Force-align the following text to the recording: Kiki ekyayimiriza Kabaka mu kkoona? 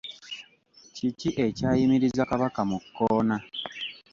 Kiki 0.95 1.29
ekyayimiriza 1.45 2.23
Kabaka 2.29 2.61
mu 2.69 2.77
kkoona? 2.83 3.35